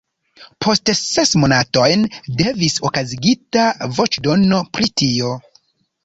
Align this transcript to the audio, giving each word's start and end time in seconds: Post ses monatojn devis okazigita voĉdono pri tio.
Post 0.65 0.89
ses 0.99 1.33
monatojn 1.41 2.07
devis 2.39 2.77
okazigita 2.89 3.65
voĉdono 3.99 4.63
pri 4.79 4.89
tio. 5.03 5.35